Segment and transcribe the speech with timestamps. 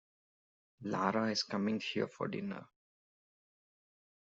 [0.81, 2.65] Lara is coming here for dinner.